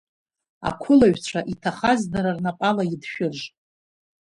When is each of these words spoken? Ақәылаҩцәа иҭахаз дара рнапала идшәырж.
Ақәылаҩцәа 0.69 1.39
иҭахаз 1.53 2.01
дара 2.11 2.31
рнапала 2.37 2.83
идшәырж. 2.93 3.39